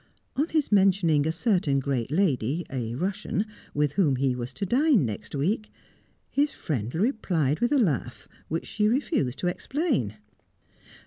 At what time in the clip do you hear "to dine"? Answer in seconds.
4.55-5.05